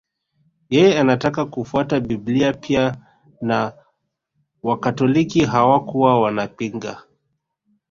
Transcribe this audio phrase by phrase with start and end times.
[0.69, 2.95] Yeye anataka kufuata Biblia pia
[3.41, 3.73] na
[4.63, 7.03] Wakatoliki hawakuwa wanapinga